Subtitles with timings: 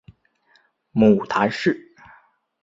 [0.93, 1.79] 母谈氏。